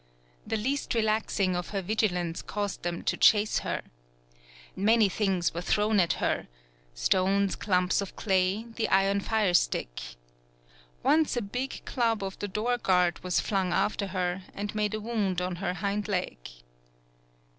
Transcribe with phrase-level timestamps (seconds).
[0.47, 3.83] The least relaxing of her vigilance caused them to chase her.
[4.75, 6.47] Many things were thrown at her,
[6.95, 10.01] stones, clumps of clay, the iron firestick.
[11.03, 14.99] Once a big club of the door guard was flung after her, and made a
[14.99, 16.35] wound on her hind leg.